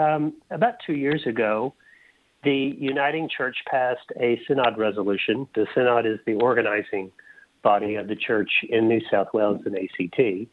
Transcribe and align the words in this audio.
um, 0.00 0.34
about 0.50 0.74
two 0.86 0.94
years 0.94 1.22
ago, 1.26 1.74
the 2.42 2.74
Uniting 2.78 3.28
Church 3.36 3.56
passed 3.70 4.10
a 4.18 4.40
synod 4.48 4.78
resolution. 4.78 5.46
The 5.54 5.66
synod 5.74 6.06
is 6.06 6.18
the 6.26 6.34
organizing 6.34 7.10
body 7.62 7.96
of 7.96 8.08
the 8.08 8.16
church 8.16 8.50
in 8.68 8.88
New 8.88 9.00
South 9.10 9.28
Wales 9.34 9.60
and 9.66 9.76
ACT. 9.76 10.48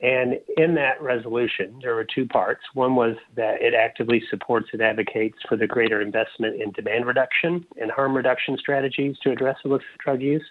And 0.00 0.38
in 0.56 0.74
that 0.76 1.02
resolution, 1.02 1.80
there 1.82 1.94
were 1.94 2.06
two 2.14 2.26
parts. 2.26 2.60
One 2.72 2.94
was 2.94 3.16
that 3.36 3.60
it 3.60 3.74
actively 3.74 4.22
supports 4.30 4.68
and 4.72 4.80
advocates 4.80 5.36
for 5.48 5.56
the 5.56 5.66
greater 5.66 6.00
investment 6.00 6.62
in 6.62 6.70
demand 6.72 7.06
reduction 7.06 7.66
and 7.80 7.90
harm 7.90 8.16
reduction 8.16 8.56
strategies 8.58 9.16
to 9.24 9.32
address 9.32 9.56
illicit 9.64 9.86
drug 10.02 10.22
use. 10.22 10.44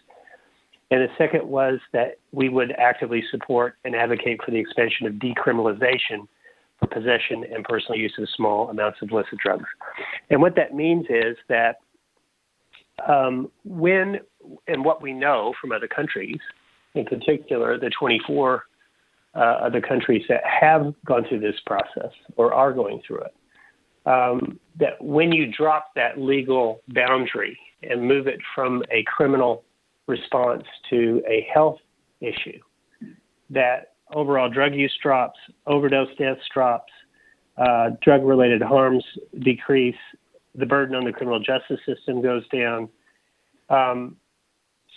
And 0.92 1.02
the 1.02 1.08
second 1.18 1.48
was 1.48 1.80
that 1.94 2.20
we 2.32 2.50
would 2.50 2.74
actively 2.78 3.24
support 3.32 3.76
and 3.84 3.96
advocate 3.96 4.42
for 4.44 4.52
the 4.52 4.60
expansion 4.60 5.08
of 5.08 5.14
decriminalization 5.14 6.28
possession 6.86 7.44
and 7.54 7.64
personal 7.64 8.00
use 8.00 8.14
of 8.20 8.28
small 8.36 8.70
amounts 8.70 9.00
of 9.02 9.10
illicit 9.10 9.40
drugs. 9.40 9.66
And 10.30 10.42
what 10.42 10.56
that 10.56 10.74
means 10.74 11.06
is 11.10 11.36
that 11.50 11.78
um, 13.08 13.52
when 13.64 14.20
and 14.68 14.84
what 14.84 15.02
we 15.02 15.14
know 15.14 15.54
from 15.60 15.72
other 15.72 15.88
countries, 15.88 16.38
in 16.96 17.06
particular 17.06 17.80
the 17.80 17.92
24 18.00 18.64
uh, 19.36 19.40
other 19.40 19.82
countries 19.82 20.24
that 20.30 20.42
have 20.44 20.94
gone 21.06 21.26
through 21.28 21.40
this 21.40 21.56
process 21.66 22.12
or 22.38 22.54
are 22.54 22.74
going 22.74 23.02
through 23.06 23.22
it, 23.22 23.36
um, 24.06 24.60
that 24.80 25.02
when 25.04 25.32
you 25.32 25.52
drop 25.52 25.92
that 25.96 26.18
legal 26.18 26.82
boundary 26.90 27.58
and 27.84 28.08
move 28.08 28.28
it 28.28 28.40
from 28.56 28.84
a 28.92 29.04
criminal 29.06 29.64
response 30.08 30.64
to 30.90 31.22
a 31.28 31.46
health 31.54 31.78
issue, 32.22 32.60
that 33.50 33.94
overall 34.14 34.50
drug 34.50 34.74
use 34.74 34.96
drops, 35.02 35.40
overdose 35.66 36.10
deaths 36.18 36.42
drops, 36.54 36.92
uh, 37.58 37.92
drug 38.02 38.24
related 38.24 38.62
harms 38.62 39.04
decrease, 39.40 39.96
the 40.56 40.66
burden 40.66 40.96
on 40.96 41.06
the 41.06 41.12
criminal 41.12 41.40
justice 41.40 41.80
system 41.86 42.22
goes 42.22 42.48
down. 42.50 42.90
Um, 43.70 44.16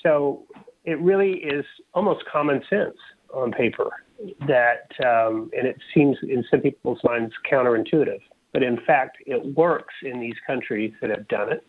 so 0.03 0.45
it 0.85 0.99
really 1.01 1.33
is 1.33 1.65
almost 1.95 2.25
common 2.31 2.63
sense 2.71 2.97
on 3.35 3.53
paper 3.53 3.91
that, 4.47 4.91
um, 5.05 5.51
and 5.57 5.67
it 5.67 5.77
seems 5.95 6.17
in 6.23 6.45
some 6.51 6.61
people's 6.61 7.01
minds 7.05 7.33
counterintuitive, 7.51 8.21
but 8.53 8.63
in 8.63 8.79
fact, 8.87 9.19
it 9.27 9.57
works 9.57 9.95
in 10.03 10.21
these 10.21 10.35
countries 10.47 10.93
that 11.01 11.11
have 11.11 11.27
done 11.29 11.53
it. 11.53 11.65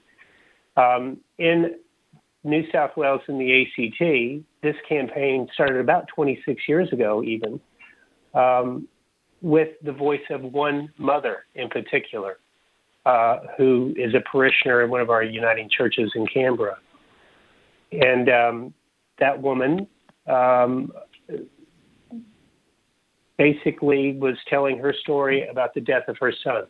Um, 0.77 1.17
in 1.37 1.75
New 2.43 2.63
South 2.71 2.91
Wales 2.97 3.21
and 3.27 3.39
the 3.39 3.61
ACT, 3.61 4.43
this 4.63 4.75
campaign 4.87 5.47
started 5.53 5.77
about 5.77 6.07
26 6.07 6.61
years 6.67 6.91
ago, 6.91 7.23
even, 7.23 7.59
um, 8.33 8.87
with 9.41 9.69
the 9.83 9.91
voice 9.91 10.21
of 10.29 10.41
one 10.41 10.91
mother 10.97 11.45
in 11.55 11.69
particular, 11.69 12.37
uh, 13.05 13.39
who 13.57 13.93
is 13.95 14.13
a 14.15 14.21
parishioner 14.31 14.83
in 14.83 14.89
one 14.89 15.01
of 15.01 15.09
our 15.09 15.23
uniting 15.23 15.69
churches 15.69 16.11
in 16.15 16.25
Canberra. 16.27 16.77
And 17.91 18.29
um, 18.29 18.73
that 19.19 19.39
woman 19.39 19.87
um, 20.27 20.91
basically 23.37 24.13
was 24.13 24.35
telling 24.47 24.77
her 24.79 24.93
story 24.93 25.47
about 25.47 25.73
the 25.73 25.81
death 25.81 26.07
of 26.07 26.17
her 26.19 26.33
son, 26.43 26.63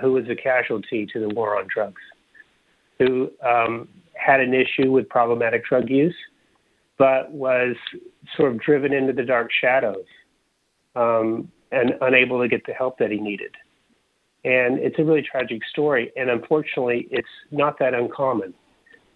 who 0.00 0.12
was 0.12 0.24
a 0.30 0.36
casualty 0.36 1.06
to 1.12 1.20
the 1.20 1.28
war 1.34 1.58
on 1.58 1.66
drugs, 1.72 2.00
who 2.98 3.30
um, 3.44 3.88
had 4.24 4.40
an 4.40 4.54
issue 4.54 4.90
with 4.90 5.08
problematic 5.08 5.64
drug 5.64 5.90
use, 5.90 6.14
but 6.98 7.30
was 7.32 7.74
sort 8.36 8.52
of 8.52 8.60
driven 8.60 8.92
into 8.92 9.12
the 9.12 9.24
dark 9.24 9.50
shadows 9.60 10.04
um, 10.94 11.50
and 11.70 11.94
unable 12.00 12.40
to 12.40 12.48
get 12.48 12.64
the 12.66 12.72
help 12.72 12.98
that 12.98 13.10
he 13.10 13.18
needed. 13.18 13.54
And 14.44 14.78
it's 14.78 14.98
a 14.98 15.04
really 15.04 15.22
tragic 15.22 15.62
story. 15.70 16.12
And 16.16 16.28
unfortunately, 16.28 17.08
it's 17.10 17.28
not 17.50 17.78
that 17.78 17.94
uncommon. 17.94 18.54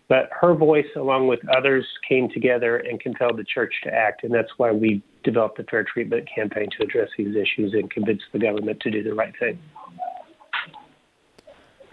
But 0.09 0.31
her 0.41 0.55
voice, 0.55 0.87
along 0.95 1.27
with 1.27 1.41
others, 1.49 1.85
came 2.09 2.29
together 2.31 2.77
and 2.77 3.01
compelled 3.01 3.39
the 3.39 3.45
church 3.45 3.75
to 3.83 3.93
act. 3.93 4.23
And 4.23 4.33
that's 4.33 4.51
why 4.57 4.71
we 4.71 5.03
developed 5.25 5.57
the 5.57 5.65
Fair 5.65 5.83
Treatment 5.83 6.29
campaign 6.33 6.69
to 6.79 6.85
address 6.85 7.09
these 7.19 7.35
issues 7.35 7.73
and 7.73 7.91
convince 7.91 8.23
the 8.33 8.39
government 8.39 8.79
to 8.81 8.91
do 8.91 9.03
the 9.03 9.15
right 9.15 9.35
thing. 9.41 9.59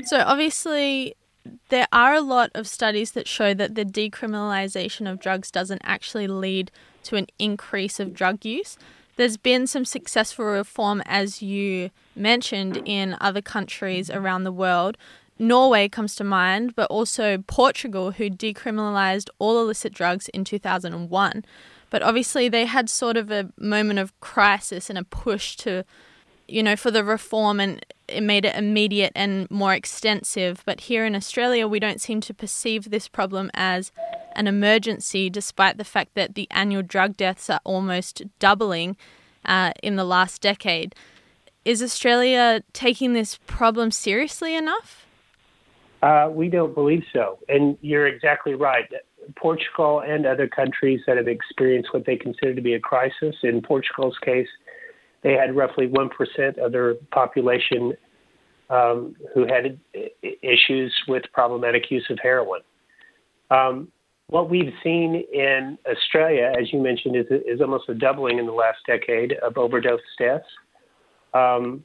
So, 0.03 0.19
obviously, 0.19 1.15
there 1.69 1.87
are 1.91 2.13
a 2.13 2.21
lot 2.21 2.51
of 2.53 2.67
studies 2.67 3.11
that 3.11 3.27
show 3.27 3.53
that 3.53 3.75
the 3.75 3.85
decriminalization 3.85 5.09
of 5.09 5.19
drugs 5.19 5.51
doesn't 5.51 5.81
actually 5.83 6.27
lead 6.27 6.71
to 7.03 7.15
an 7.15 7.27
increase 7.39 7.99
of 7.99 8.13
drug 8.13 8.45
use. 8.45 8.77
There's 9.15 9.37
been 9.37 9.67
some 9.67 9.85
successful 9.85 10.45
reform, 10.45 11.01
as 11.05 11.41
you 11.41 11.91
mentioned, 12.15 12.81
in 12.85 13.15
other 13.21 13.41
countries 13.41 14.09
around 14.09 14.43
the 14.43 14.51
world. 14.51 14.97
Norway 15.37 15.89
comes 15.89 16.15
to 16.15 16.23
mind, 16.23 16.75
but 16.75 16.89
also 16.89 17.37
Portugal, 17.39 18.11
who 18.11 18.29
decriminalized 18.29 19.29
all 19.39 19.59
illicit 19.59 19.93
drugs 19.93 20.29
in 20.29 20.43
2001. 20.43 21.45
But 21.89 22.01
obviously, 22.01 22.49
they 22.49 22.65
had 22.65 22.89
sort 22.89 23.17
of 23.17 23.29
a 23.29 23.51
moment 23.57 23.99
of 23.99 24.19
crisis 24.19 24.89
and 24.89 24.97
a 24.97 25.03
push 25.03 25.55
to 25.57 25.83
you 26.47 26.63
know, 26.63 26.75
for 26.75 26.91
the 26.91 27.03
reform 27.03 27.59
and 27.59 27.85
it 28.13 28.21
made 28.21 28.45
it 28.45 28.55
immediate 28.55 29.11
and 29.15 29.49
more 29.49 29.73
extensive. 29.73 30.63
But 30.65 30.81
here 30.81 31.05
in 31.05 31.15
Australia, 31.15 31.67
we 31.67 31.79
don't 31.79 32.01
seem 32.01 32.21
to 32.21 32.33
perceive 32.33 32.89
this 32.89 33.07
problem 33.07 33.51
as 33.53 33.91
an 34.35 34.47
emergency, 34.47 35.29
despite 35.29 35.77
the 35.77 35.83
fact 35.83 36.15
that 36.15 36.35
the 36.35 36.47
annual 36.51 36.83
drug 36.83 37.17
deaths 37.17 37.49
are 37.49 37.59
almost 37.63 38.23
doubling 38.39 38.97
uh, 39.45 39.71
in 39.81 39.95
the 39.95 40.03
last 40.03 40.41
decade. 40.41 40.95
Is 41.65 41.81
Australia 41.81 42.61
taking 42.73 43.13
this 43.13 43.39
problem 43.47 43.91
seriously 43.91 44.55
enough? 44.55 45.05
Uh, 46.01 46.29
we 46.29 46.49
don't 46.49 46.73
believe 46.73 47.03
so. 47.13 47.39
And 47.47 47.77
you're 47.81 48.07
exactly 48.07 48.55
right. 48.55 48.89
Portugal 49.37 50.01
and 50.05 50.25
other 50.25 50.47
countries 50.47 50.99
that 51.07 51.15
have 51.15 51.29
experienced 51.29 51.93
what 51.93 52.05
they 52.05 52.17
consider 52.17 52.53
to 52.53 52.61
be 52.61 52.73
a 52.73 52.79
crisis, 52.79 53.35
in 53.43 53.61
Portugal's 53.61 54.17
case, 54.21 54.49
they 55.23 55.33
had 55.33 55.55
roughly 55.55 55.87
1% 55.87 56.57
of 56.57 56.71
their 56.71 56.95
population 57.11 57.93
um, 58.69 59.15
who 59.33 59.45
had 59.47 59.79
issues 60.41 60.93
with 61.07 61.23
problematic 61.33 61.89
use 61.89 62.05
of 62.09 62.17
heroin. 62.21 62.61
Um, 63.49 63.89
what 64.27 64.49
we've 64.49 64.73
seen 64.83 65.23
in 65.33 65.77
Australia, 65.89 66.51
as 66.59 66.71
you 66.73 66.81
mentioned, 66.81 67.15
is, 67.15 67.25
is 67.29 67.61
almost 67.61 67.87
a 67.89 67.93
doubling 67.93 68.39
in 68.39 68.45
the 68.45 68.53
last 68.53 68.79
decade 68.87 69.33
of 69.43 69.57
overdose 69.57 69.99
deaths. 70.17 70.45
Um, 71.33 71.83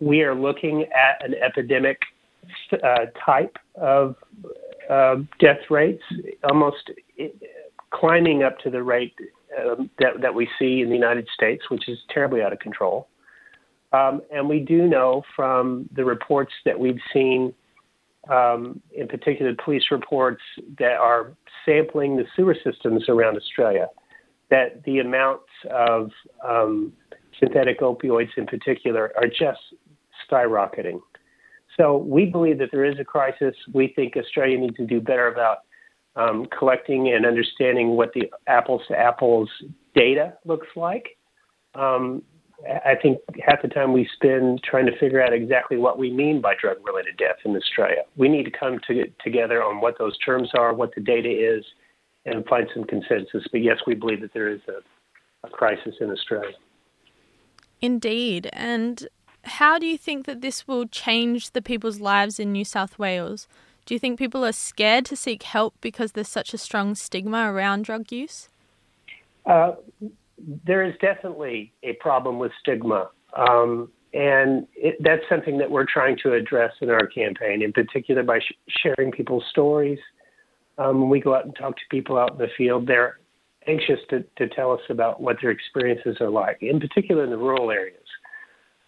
we 0.00 0.22
are 0.22 0.34
looking 0.34 0.82
at 0.82 1.24
an 1.24 1.34
epidemic 1.34 1.98
uh, 2.72 3.06
type 3.24 3.56
of 3.76 4.16
uh, 4.90 5.16
death 5.40 5.58
rates, 5.70 6.02
almost 6.50 6.90
climbing 7.92 8.42
up 8.42 8.58
to 8.60 8.70
the 8.70 8.82
rate 8.82 9.14
um, 9.58 9.90
that, 9.98 10.20
that 10.20 10.34
we 10.34 10.48
see 10.58 10.80
in 10.80 10.88
the 10.88 10.94
United 10.94 11.28
States, 11.32 11.64
which 11.70 11.88
is 11.88 11.98
terribly 12.10 12.42
out 12.42 12.52
of 12.52 12.58
control. 12.58 13.08
Um, 13.92 14.20
and 14.32 14.48
we 14.48 14.60
do 14.60 14.86
know 14.88 15.22
from 15.34 15.88
the 15.94 16.04
reports 16.04 16.52
that 16.64 16.78
we've 16.78 17.00
seen, 17.12 17.54
um, 18.30 18.80
in 18.94 19.06
particular 19.08 19.54
police 19.64 19.84
reports 19.90 20.42
that 20.78 20.96
are 20.96 21.32
sampling 21.64 22.16
the 22.16 22.24
sewer 22.34 22.56
systems 22.64 23.08
around 23.08 23.36
Australia, 23.36 23.88
that 24.50 24.82
the 24.84 24.98
amounts 24.98 25.48
of 25.70 26.10
um, 26.46 26.92
synthetic 27.38 27.80
opioids 27.80 28.30
in 28.36 28.46
particular 28.46 29.12
are 29.16 29.28
just 29.28 29.60
skyrocketing. 30.28 31.00
So 31.76 31.98
we 31.98 32.26
believe 32.26 32.58
that 32.58 32.70
there 32.72 32.84
is 32.84 32.98
a 32.98 33.04
crisis. 33.04 33.54
We 33.72 33.92
think 33.94 34.16
Australia 34.16 34.58
needs 34.58 34.76
to 34.76 34.86
do 34.86 35.00
better 35.00 35.28
about 35.28 35.58
um, 36.16 36.46
collecting 36.58 37.12
and 37.12 37.24
understanding 37.24 37.90
what 37.90 38.12
the 38.14 38.30
apples 38.46 38.82
to 38.88 38.98
apples 38.98 39.48
data 39.94 40.34
looks 40.44 40.68
like. 40.74 41.16
Um, 41.74 42.22
I 42.66 42.94
think 43.00 43.18
half 43.46 43.60
the 43.60 43.68
time 43.68 43.92
we 43.92 44.08
spend 44.14 44.62
trying 44.62 44.86
to 44.86 44.98
figure 44.98 45.22
out 45.22 45.34
exactly 45.34 45.76
what 45.76 45.98
we 45.98 46.10
mean 46.10 46.40
by 46.40 46.54
drug 46.58 46.78
related 46.86 47.18
death 47.18 47.36
in 47.44 47.54
Australia. 47.54 48.02
We 48.16 48.28
need 48.30 48.44
to 48.44 48.50
come 48.50 48.80
to, 48.88 49.04
together 49.22 49.62
on 49.62 49.80
what 49.82 49.98
those 49.98 50.16
terms 50.18 50.50
are, 50.54 50.72
what 50.72 50.94
the 50.94 51.02
data 51.02 51.28
is, 51.28 51.64
and 52.24 52.46
find 52.46 52.66
some 52.72 52.84
consensus. 52.84 53.44
But 53.52 53.62
yes, 53.62 53.78
we 53.86 53.94
believe 53.94 54.22
that 54.22 54.32
there 54.32 54.48
is 54.48 54.60
a, 54.68 55.46
a 55.46 55.50
crisis 55.50 55.96
in 56.00 56.10
Australia. 56.10 56.56
Indeed. 57.82 58.48
And 58.54 59.06
how 59.44 59.78
do 59.78 59.86
you 59.86 59.98
think 59.98 60.24
that 60.24 60.40
this 60.40 60.66
will 60.66 60.86
change 60.86 61.50
the 61.50 61.62
people's 61.62 62.00
lives 62.00 62.40
in 62.40 62.52
New 62.52 62.64
South 62.64 62.98
Wales? 62.98 63.46
Do 63.86 63.94
you 63.94 64.00
think 64.00 64.18
people 64.18 64.44
are 64.44 64.52
scared 64.52 65.04
to 65.06 65.16
seek 65.16 65.44
help 65.44 65.74
because 65.80 66.12
there's 66.12 66.28
such 66.28 66.52
a 66.52 66.58
strong 66.58 66.96
stigma 66.96 67.52
around 67.52 67.84
drug 67.84 68.10
use? 68.10 68.48
Uh, 69.46 69.76
there 70.64 70.82
is 70.84 70.94
definitely 71.00 71.72
a 71.84 71.92
problem 71.94 72.40
with 72.40 72.50
stigma. 72.60 73.10
Um, 73.36 73.90
and 74.12 74.66
it, 74.74 74.96
that's 75.00 75.22
something 75.28 75.58
that 75.58 75.70
we're 75.70 75.86
trying 75.86 76.16
to 76.24 76.32
address 76.32 76.72
in 76.80 76.90
our 76.90 77.06
campaign, 77.06 77.62
in 77.62 77.72
particular 77.72 78.24
by 78.24 78.40
sh- 78.40 78.72
sharing 78.82 79.12
people's 79.12 79.44
stories. 79.50 80.00
Um, 80.78 81.02
when 81.02 81.08
we 81.08 81.20
go 81.20 81.36
out 81.36 81.44
and 81.44 81.54
talk 81.54 81.76
to 81.76 81.82
people 81.88 82.18
out 82.18 82.32
in 82.32 82.38
the 82.38 82.48
field, 82.58 82.88
they're 82.88 83.20
anxious 83.68 84.00
to, 84.10 84.24
to 84.36 84.48
tell 84.48 84.72
us 84.72 84.80
about 84.90 85.20
what 85.20 85.36
their 85.40 85.50
experiences 85.50 86.16
are 86.20 86.30
like, 86.30 86.58
in 86.60 86.80
particular 86.80 87.22
in 87.22 87.30
the 87.30 87.38
rural 87.38 87.70
areas. 87.70 88.02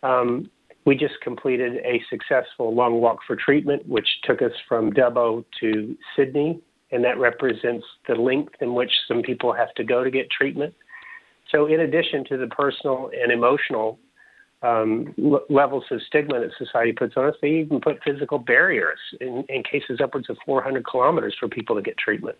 Um, 0.02 0.50
we 0.88 0.96
just 0.96 1.20
completed 1.20 1.76
a 1.84 2.02
successful 2.08 2.74
long 2.74 2.98
walk 2.98 3.18
for 3.26 3.36
treatment, 3.36 3.86
which 3.86 4.08
took 4.24 4.40
us 4.40 4.52
from 4.66 4.90
Dubbo 4.90 5.44
to 5.60 5.94
Sydney, 6.16 6.62
and 6.90 7.04
that 7.04 7.18
represents 7.18 7.84
the 8.08 8.14
length 8.14 8.54
in 8.62 8.72
which 8.72 8.90
some 9.06 9.20
people 9.20 9.52
have 9.52 9.74
to 9.74 9.84
go 9.84 10.02
to 10.02 10.10
get 10.10 10.30
treatment. 10.30 10.72
So, 11.52 11.66
in 11.66 11.80
addition 11.80 12.24
to 12.30 12.38
the 12.38 12.46
personal 12.46 13.10
and 13.22 13.30
emotional 13.30 13.98
um, 14.62 15.14
l- 15.22 15.44
levels 15.50 15.84
of 15.90 16.00
stigma 16.06 16.40
that 16.40 16.52
society 16.56 16.92
puts 16.92 17.18
on 17.18 17.26
us, 17.26 17.34
they 17.42 17.48
even 17.48 17.82
put 17.82 18.02
physical 18.02 18.38
barriers 18.38 18.98
in, 19.20 19.44
in 19.50 19.62
cases 19.64 20.00
upwards 20.02 20.30
of 20.30 20.38
400 20.46 20.86
kilometers 20.86 21.36
for 21.38 21.48
people 21.48 21.76
to 21.76 21.82
get 21.82 21.98
treatment. 21.98 22.38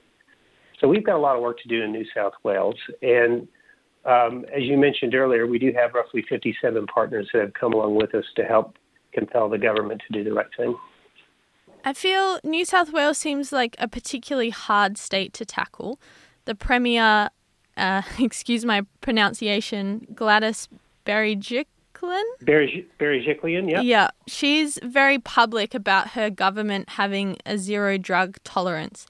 So, 0.81 0.89
we've 0.89 1.05
got 1.05 1.17
a 1.17 1.21
lot 1.21 1.37
of 1.37 1.43
work 1.43 1.61
to 1.61 1.69
do 1.69 1.83
in 1.83 1.93
New 1.93 2.07
South 2.17 2.33
Wales. 2.45 2.77
And 3.03 3.47
as 4.05 4.63
you 4.63 4.77
mentioned 4.77 5.15
earlier, 5.15 5.47
we 5.47 5.59
do 5.59 5.73
have 5.73 5.95
roughly 5.95 6.25
57 6.29 6.87
partners 6.87 7.29
that 7.33 7.43
have 7.43 7.55
come 7.55 7.73
along 7.73 7.97
with 7.97 8.15
us 8.15 8.25
to 8.37 8.45
help 8.45 8.77
compel 9.13 9.49
the 9.49 9.59
government 9.59 10.03
to 10.07 10.13
do 10.13 10.25
the 10.25 10.33
right 10.33 10.47
thing. 10.57 10.77
I 11.85 11.93
feel 11.93 12.41
New 12.43 12.65
South 12.65 12.93
Wales 12.93 13.19
seems 13.19 13.53
like 13.53 13.77
a 13.79 13.89
particularly 13.89 14.51
hard 14.51 14.99
state 14.99 15.33
to 15.35 15.45
tackle. 15.45 16.01
The 16.45 16.55
Premier 16.55 17.31
uh, 17.79 18.03
excuse 18.19 18.65
my 18.65 18.83
pronunciation, 19.01 20.07
Gladys 20.15 20.69
Berejiklian. 21.07 21.65
Berejiklian, 22.43 23.71
yeah. 23.71 23.81
Yeah, 23.81 24.09
she's 24.27 24.79
very 24.83 25.19
public 25.19 25.75
about 25.75 26.11
her 26.11 26.29
government 26.29 26.91
having 26.91 27.39
a 27.47 27.57
zero 27.57 27.97
drug 27.97 28.37
tolerance. 28.45 29.07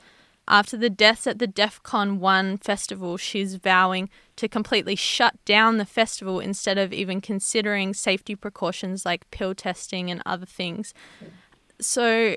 After 0.51 0.79
the 0.79 0.89
deaths 0.89 1.27
at 1.27 1.39
the 1.39 1.47
Defqon.1 1.47 2.65
festival, 2.65 3.19
she's 3.19 3.57
vowing 3.57 4.09
to 4.37 4.49
completely 4.49 4.97
shut 4.97 5.35
down 5.45 5.77
the 5.77 5.85
festival 5.85 6.41
instead 6.41 6.79
of 6.79 6.91
even 6.91 7.21
considering 7.21 7.93
safety 7.93 8.35
precautions 8.35 9.05
like 9.05 9.31
pill 9.31 9.55
testing 9.55 10.11
and 10.11 10.23
other 10.25 10.47
things. 10.47 10.95
So, 11.81 12.37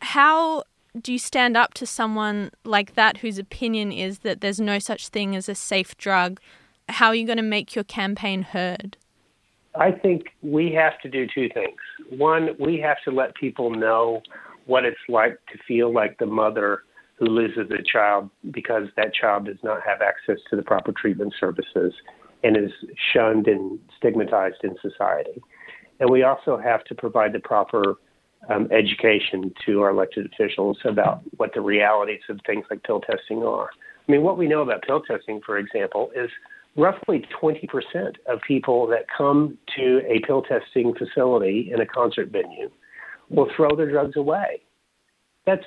how 0.00 0.62
do 1.00 1.12
you 1.12 1.18
stand 1.18 1.56
up 1.56 1.74
to 1.74 1.86
someone 1.86 2.52
like 2.64 2.94
that 2.94 3.18
whose 3.18 3.38
opinion 3.38 3.90
is 3.90 4.20
that 4.20 4.40
there's 4.40 4.60
no 4.60 4.78
such 4.78 5.08
thing 5.08 5.34
as 5.34 5.48
a 5.48 5.54
safe 5.56 5.96
drug? 5.98 6.40
How 6.88 7.08
are 7.08 7.14
you 7.14 7.26
going 7.26 7.38
to 7.38 7.42
make 7.42 7.74
your 7.74 7.84
campaign 7.84 8.42
heard? 8.42 8.96
I 9.74 9.90
think 9.90 10.26
we 10.42 10.72
have 10.74 10.98
to 11.00 11.08
do 11.08 11.26
two 11.32 11.48
things. 11.48 11.78
One, 12.08 12.50
we 12.58 12.78
have 12.78 12.98
to 13.04 13.10
let 13.10 13.34
people 13.34 13.70
know 13.70 14.22
what 14.66 14.84
it's 14.84 14.96
like 15.08 15.38
to 15.52 15.58
feel 15.66 15.92
like 15.92 16.18
the 16.18 16.26
mother 16.26 16.82
who 17.20 17.26
loses 17.26 17.70
a 17.70 17.82
child 17.82 18.30
because 18.50 18.88
that 18.96 19.14
child 19.14 19.44
does 19.44 19.58
not 19.62 19.80
have 19.86 20.00
access 20.00 20.38
to 20.48 20.56
the 20.56 20.62
proper 20.62 20.90
treatment 20.90 21.32
services 21.38 21.92
and 22.42 22.56
is 22.56 22.72
shunned 23.12 23.46
and 23.46 23.78
stigmatized 23.98 24.56
in 24.64 24.74
society. 24.80 25.40
And 26.00 26.10
we 26.10 26.22
also 26.22 26.56
have 26.56 26.82
to 26.84 26.94
provide 26.94 27.34
the 27.34 27.40
proper 27.40 27.96
um, 28.48 28.68
education 28.72 29.52
to 29.66 29.82
our 29.82 29.90
elected 29.90 30.32
officials 30.32 30.78
about 30.84 31.20
what 31.36 31.52
the 31.54 31.60
realities 31.60 32.22
of 32.30 32.40
things 32.46 32.64
like 32.70 32.82
pill 32.82 33.00
testing 33.00 33.42
are. 33.42 33.68
I 34.08 34.12
mean, 34.12 34.22
what 34.22 34.38
we 34.38 34.48
know 34.48 34.62
about 34.62 34.82
pill 34.82 35.02
testing, 35.02 35.42
for 35.44 35.58
example, 35.58 36.10
is 36.16 36.30
roughly 36.74 37.26
20% 37.42 37.68
of 38.26 38.40
people 38.48 38.86
that 38.86 39.04
come 39.14 39.58
to 39.76 40.00
a 40.08 40.26
pill 40.26 40.40
testing 40.42 40.94
facility 40.94 41.70
in 41.70 41.82
a 41.82 41.86
concert 41.86 42.30
venue 42.30 42.70
will 43.28 43.50
throw 43.54 43.76
their 43.76 43.90
drugs 43.90 44.16
away. 44.16 44.62
That's 45.44 45.64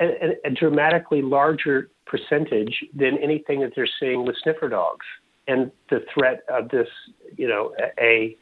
a, 0.00 0.36
a 0.44 0.50
dramatically 0.50 1.22
larger 1.22 1.90
percentage 2.06 2.84
than 2.94 3.18
anything 3.18 3.60
that 3.60 3.72
they're 3.74 3.88
seeing 4.00 4.24
with 4.24 4.36
sniffer 4.42 4.68
dogs. 4.68 5.04
And 5.46 5.70
the 5.90 6.00
threat 6.12 6.42
of 6.48 6.68
this, 6.68 6.88
you 7.36 7.48
know, 7.48 7.74
a, 8.00 8.36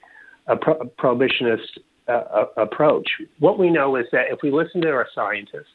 a, 0.49 0.57
pro- 0.57 0.79
a 0.79 0.87
prohibitionist 0.87 1.79
uh, 2.09 2.45
approach. 2.57 3.09
What 3.39 3.59
we 3.59 3.71
know 3.71 3.97
is 3.97 4.07
that 4.13 4.27
if 4.31 4.41
we 4.43 4.51
listen 4.51 4.81
to 4.83 4.91
our 4.91 5.09
scientists 5.15 5.67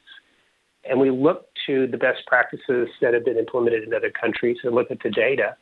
and 0.90 1.00
we 1.00 1.10
look 1.10 1.48
to 1.68 1.88
the 1.88 1.98
best 1.98 2.26
practices 2.28 2.88
that 3.02 3.14
have 3.14 3.26
been 3.26 3.38
implemented 3.38 3.84
in 3.84 3.94
other 3.94 4.12
countries 4.12 4.58
and 4.64 4.74
look 4.74 4.92
at 4.92 5.00
the 5.04 5.10
data, 5.10 5.56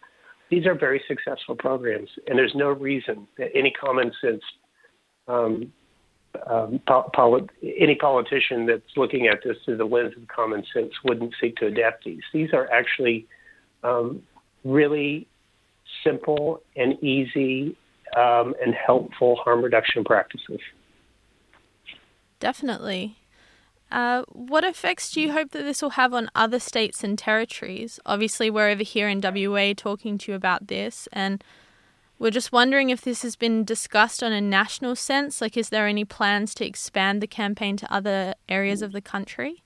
these 0.50 0.66
are 0.66 0.74
very 0.74 1.02
successful 1.08 1.56
programs, 1.56 2.10
and 2.28 2.38
there's 2.38 2.56
no 2.56 2.70
reason 2.70 3.28
that 3.38 3.50
any 3.54 3.72
common 3.72 4.12
sense, 4.20 4.42
um, 5.28 5.72
um, 6.48 6.80
any 7.64 7.96
politician 7.96 8.66
that's 8.66 8.98
looking 8.98 9.28
at 9.28 9.44
this 9.44 9.58
through 9.66 9.78
the 9.78 9.86
lens 9.86 10.14
of 10.16 10.28
common 10.28 10.64
sense 10.74 10.94
wouldn't 11.04 11.34
seek 11.40 11.56
to 11.58 11.68
adapt 11.68 12.06
these. 12.06 12.22
These 12.34 12.54
are 12.54 12.70
actually 12.72 13.28
um, 13.84 14.22
really 14.64 15.28
simple 16.04 16.62
and 16.76 17.02
easy 17.04 17.76
um, 18.16 18.54
and 18.64 18.74
helpful 18.74 19.36
harm 19.38 19.64
reduction 19.64 20.04
practices. 20.04 20.60
Definitely. 22.40 23.18
Uh, 23.92 24.24
what 24.32 24.64
effects 24.64 25.12
do 25.12 25.20
you 25.20 25.32
hope 25.32 25.50
that 25.52 25.64
this 25.64 25.82
will 25.82 25.92
have 25.92 26.14
on 26.14 26.30
other 26.36 26.60
states 26.60 27.04
and 27.04 27.18
territories? 27.18 28.00
Obviously, 28.06 28.50
we're 28.50 28.70
over 28.70 28.84
here 28.84 29.10
in 29.10 29.20
WA 29.22 29.74
talking 29.76 30.18
to 30.20 30.32
you 30.32 30.36
about 30.36 30.68
this, 30.68 31.08
and 31.12 31.44
we're 32.20 32.32
just 32.32 32.52
wondering 32.52 32.90
if 32.90 33.02
this 33.02 33.22
has 33.22 33.36
been 33.36 33.64
discussed 33.64 34.22
on 34.22 34.34
a 34.34 34.42
national 34.42 34.96
sense. 34.96 35.42
Like, 35.42 35.56
is 35.56 35.70
there 35.70 35.88
any 35.88 36.04
plans 36.04 36.54
to 36.56 36.66
expand 36.66 37.22
the 37.22 37.28
campaign 37.28 37.78
to 37.78 37.92
other 37.92 38.36
areas 38.50 38.82
of 38.82 38.92
the 38.92 39.02
country? 39.02 39.64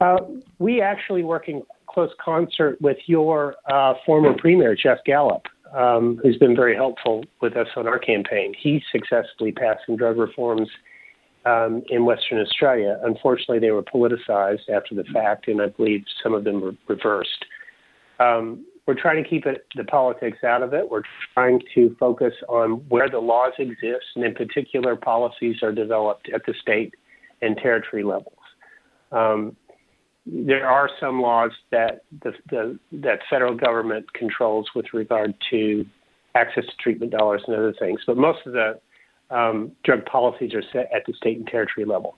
Uh, 0.00 0.18
we 0.58 0.82
actually 0.82 1.24
work 1.24 1.48
in 1.48 1.62
close 1.86 2.10
concert 2.22 2.80
with 2.80 2.98
your 3.06 3.54
uh, 3.70 3.94
former 4.04 4.34
premier, 4.36 4.74
Geoff 4.74 4.98
Gallop, 5.06 5.46
um, 5.74 6.20
who's 6.22 6.36
been 6.36 6.54
very 6.54 6.74
helpful 6.74 7.24
with 7.40 7.56
us 7.56 7.68
on 7.76 7.86
our 7.86 7.98
campaign. 7.98 8.54
He 8.58 8.82
successfully 8.92 9.52
passed 9.52 9.80
some 9.86 9.96
drug 9.96 10.18
reforms 10.18 10.68
um, 11.44 11.82
in 11.88 12.04
Western 12.04 12.40
Australia. 12.40 12.98
Unfortunately, 13.04 13.58
they 13.58 13.70
were 13.70 13.82
politicized 13.82 14.68
after 14.74 14.94
the 14.94 15.04
fact, 15.12 15.48
and 15.48 15.62
I 15.62 15.68
believe 15.68 16.04
some 16.22 16.34
of 16.34 16.44
them 16.44 16.60
were 16.60 16.74
reversed. 16.88 17.44
Um, 18.20 18.64
we're 18.86 19.00
trying 19.00 19.22
to 19.22 19.28
keep 19.28 19.46
it, 19.46 19.66
the 19.76 19.84
politics 19.84 20.38
out 20.44 20.62
of 20.62 20.74
it. 20.74 20.90
We're 20.90 21.02
trying 21.34 21.60
to 21.74 21.94
focus 22.00 22.34
on 22.48 22.84
where 22.88 23.08
the 23.08 23.18
laws 23.18 23.52
exist, 23.58 24.06
and 24.16 24.24
in 24.24 24.34
particular, 24.34 24.96
policies 24.96 25.62
are 25.62 25.72
developed 25.72 26.28
at 26.34 26.44
the 26.46 26.54
state 26.60 26.94
and 27.40 27.56
territory 27.56 28.02
levels. 28.02 28.38
Um, 29.12 29.56
there 30.26 30.66
are 30.68 30.88
some 31.00 31.20
laws 31.20 31.50
that 31.70 32.04
the, 32.22 32.32
the 32.50 32.78
that 32.92 33.20
federal 33.28 33.56
government 33.56 34.12
controls 34.14 34.68
with 34.74 34.86
regard 34.92 35.34
to 35.50 35.84
access 36.34 36.64
to 36.64 36.72
treatment 36.80 37.12
dollars 37.12 37.42
and 37.46 37.56
other 37.56 37.74
things, 37.78 38.00
but 38.06 38.16
most 38.16 38.38
of 38.46 38.52
the 38.52 38.80
um, 39.30 39.72
drug 39.84 40.04
policies 40.06 40.54
are 40.54 40.62
set 40.72 40.90
at 40.94 41.04
the 41.06 41.12
state 41.14 41.38
and 41.38 41.46
territory 41.46 41.84
level. 41.84 42.16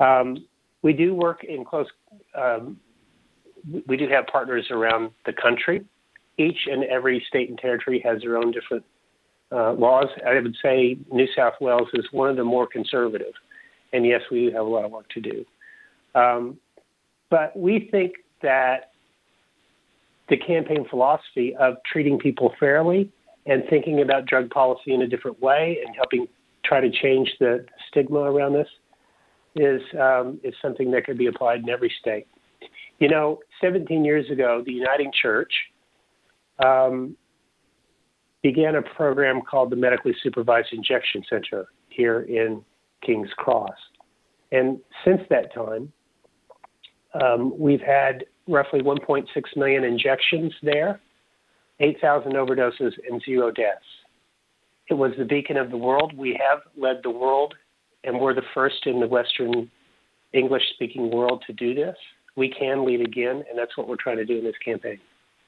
Um, 0.00 0.46
we 0.82 0.92
do 0.92 1.14
work 1.14 1.44
in 1.44 1.64
close. 1.64 1.86
Um, 2.34 2.78
we 3.86 3.96
do 3.96 4.08
have 4.08 4.26
partners 4.26 4.66
around 4.70 5.10
the 5.24 5.32
country. 5.32 5.84
Each 6.38 6.66
and 6.70 6.84
every 6.84 7.24
state 7.28 7.48
and 7.48 7.58
territory 7.58 8.00
has 8.04 8.20
their 8.20 8.36
own 8.36 8.50
different 8.52 8.84
uh, 9.52 9.72
laws. 9.72 10.06
I 10.26 10.40
would 10.40 10.56
say 10.62 10.98
New 11.10 11.26
South 11.34 11.54
Wales 11.60 11.88
is 11.94 12.04
one 12.12 12.28
of 12.28 12.36
the 12.36 12.44
more 12.44 12.66
conservative, 12.66 13.32
and 13.92 14.04
yes, 14.04 14.20
we 14.30 14.46
do 14.46 14.52
have 14.52 14.66
a 14.66 14.68
lot 14.68 14.84
of 14.84 14.90
work 14.90 15.08
to 15.10 15.20
do. 15.20 15.44
Um, 16.14 16.58
but 17.30 17.56
we 17.56 17.88
think 17.90 18.14
that 18.42 18.92
the 20.28 20.36
campaign 20.36 20.86
philosophy 20.88 21.54
of 21.58 21.76
treating 21.90 22.18
people 22.18 22.52
fairly 22.58 23.10
and 23.46 23.62
thinking 23.70 24.02
about 24.02 24.26
drug 24.26 24.50
policy 24.50 24.92
in 24.92 25.02
a 25.02 25.06
different 25.06 25.40
way 25.40 25.78
and 25.84 25.94
helping 25.94 26.26
try 26.64 26.80
to 26.80 26.90
change 26.90 27.32
the 27.38 27.64
stigma 27.88 28.18
around 28.18 28.52
this 28.52 28.68
is 29.54 29.80
um, 29.98 30.38
is 30.42 30.52
something 30.60 30.90
that 30.90 31.06
could 31.06 31.16
be 31.16 31.26
applied 31.26 31.60
in 31.60 31.68
every 31.68 31.92
state. 32.00 32.26
You 32.98 33.08
know, 33.08 33.40
17 33.60 34.04
years 34.04 34.30
ago, 34.30 34.62
the 34.64 34.72
Uniting 34.72 35.12
Church 35.20 35.52
um, 36.64 37.16
began 38.42 38.76
a 38.76 38.82
program 38.82 39.42
called 39.42 39.70
the 39.70 39.76
Medically 39.76 40.14
Supervised 40.22 40.68
Injection 40.72 41.22
Center 41.28 41.66
here 41.88 42.22
in 42.22 42.62
King's 43.04 43.30
Cross, 43.36 43.76
and 44.52 44.78
since 45.04 45.20
that 45.30 45.52
time, 45.54 45.92
um, 47.20 47.52
we've 47.58 47.80
had 47.80 48.24
roughly 48.48 48.80
1.6 48.80 49.26
million 49.56 49.84
injections 49.84 50.52
there, 50.62 51.00
8,000 51.80 52.32
overdoses, 52.32 52.92
and 53.08 53.20
zero 53.22 53.50
deaths. 53.50 53.84
It 54.88 54.94
was 54.94 55.12
the 55.18 55.24
beacon 55.24 55.56
of 55.56 55.70
the 55.70 55.76
world. 55.76 56.16
We 56.16 56.38
have 56.48 56.60
led 56.76 57.02
the 57.02 57.10
world, 57.10 57.54
and 58.04 58.20
we're 58.20 58.34
the 58.34 58.42
first 58.54 58.86
in 58.86 59.00
the 59.00 59.06
Western 59.06 59.70
English 60.32 60.62
speaking 60.74 61.10
world 61.10 61.42
to 61.46 61.52
do 61.52 61.74
this. 61.74 61.96
We 62.36 62.50
can 62.50 62.84
lead 62.84 63.00
again, 63.00 63.44
and 63.48 63.58
that's 63.58 63.76
what 63.76 63.88
we're 63.88 63.96
trying 63.96 64.18
to 64.18 64.24
do 64.24 64.38
in 64.38 64.44
this 64.44 64.58
campaign. 64.64 65.00